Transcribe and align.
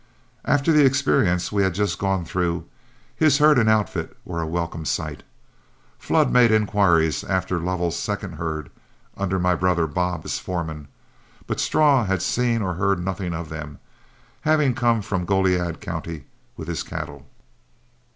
After 0.45 0.73
the 0.73 0.83
experience 0.83 1.51
we 1.51 1.61
had 1.61 1.75
just 1.75 1.99
gone 1.99 2.25
through, 2.25 2.65
his 3.15 3.37
herd 3.37 3.59
and 3.59 3.69
outfit 3.69 4.17
were 4.25 4.41
a 4.41 4.47
welcome 4.47 4.83
sight. 4.83 5.21
Flood 5.99 6.31
made 6.33 6.49
inquiries 6.51 7.23
after 7.23 7.59
Lovell's 7.59 7.99
second 7.99 8.31
herd, 8.31 8.71
under 9.15 9.37
my 9.37 9.53
brother 9.53 9.85
Bob 9.85 10.21
as 10.25 10.39
foreman, 10.39 10.87
but 11.45 11.59
Straw 11.59 12.03
had 12.05 12.23
seen 12.23 12.63
or 12.63 12.73
heard 12.73 12.97
nothing 13.05 13.35
of 13.35 13.49
them, 13.49 13.77
having 14.41 14.73
come 14.73 15.03
from 15.03 15.23
Goliad 15.25 15.79
County 15.81 16.25
with 16.57 16.67
his 16.67 16.81
cattle. 16.81 17.27